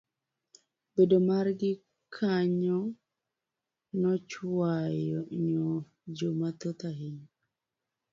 [0.93, 1.71] Bedo margi
[2.15, 2.79] kanyo
[3.99, 5.21] nochwayo
[6.17, 7.29] jo mathoth ahinya.